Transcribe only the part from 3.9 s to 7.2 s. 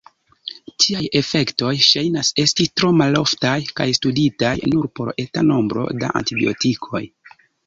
studitaj nur por eta nombro da antibiotikoj.